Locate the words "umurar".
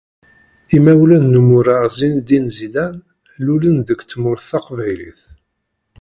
1.41-1.85